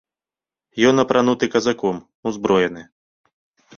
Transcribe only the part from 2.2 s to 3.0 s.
узброены.